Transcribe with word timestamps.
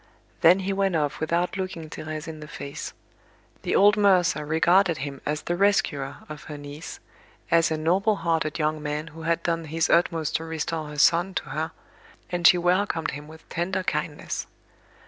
Then 0.39 0.61
he 0.61 0.73
went 0.73 0.95
off 0.95 1.19
without 1.19 1.57
looking 1.57 1.87
Thérèse 1.87 2.27
in 2.27 2.39
the 2.39 2.47
face. 2.47 2.93
The 3.61 3.75
old 3.75 3.95
mercer 3.97 4.43
regarded 4.47 4.97
him 5.05 5.21
as 5.27 5.43
the 5.43 5.55
rescuer 5.55 6.15
of 6.27 6.45
her 6.45 6.57
niece, 6.57 6.99
as 7.51 7.69
a 7.69 7.77
noble 7.77 8.15
hearted 8.15 8.57
young 8.57 8.81
man 8.81 9.09
who 9.09 9.21
had 9.29 9.43
done 9.43 9.65
his 9.65 9.91
utmost 9.91 10.37
to 10.37 10.43
restore 10.43 10.87
her 10.87 10.97
son 10.97 11.35
to 11.35 11.43
her, 11.49 11.71
and 12.31 12.47
she 12.47 12.57
welcomed 12.57 13.11
him 13.11 13.27
with 13.27 13.47
tender 13.47 13.83
kindness. 13.83 14.47